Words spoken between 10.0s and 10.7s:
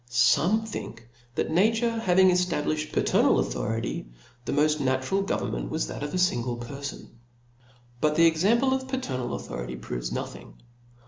no thing.